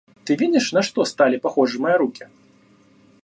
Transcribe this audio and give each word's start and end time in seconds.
Ты 0.25 0.35
видишь, 0.35 0.71
на 0.71 0.81
что 0.81 1.05
стали 1.05 1.37
похожи 1.37 1.77
мои 1.79 1.93
руки? 1.93 2.27